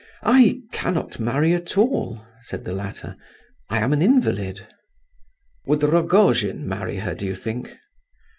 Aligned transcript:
"I 0.25 0.61
cannot 0.71 1.19
marry 1.19 1.53
at 1.53 1.77
all," 1.77 2.25
said 2.41 2.65
the 2.65 2.73
latter. 2.73 3.15
"I 3.69 3.77
am 3.77 3.93
an 3.93 4.01
invalid." 4.01 4.65
"Would 5.67 5.83
Rogojin 5.83 6.65
marry 6.67 6.97
her, 6.97 7.13
do 7.13 7.27
you 7.27 7.35
think?" 7.35 7.77